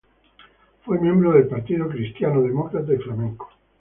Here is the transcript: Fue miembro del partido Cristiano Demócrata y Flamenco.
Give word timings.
Fue 0.83 0.97
miembro 0.99 1.33
del 1.33 1.45
partido 1.47 1.87
Cristiano 1.87 2.41
Demócrata 2.41 2.91
y 2.91 2.95
Flamenco. 2.97 3.49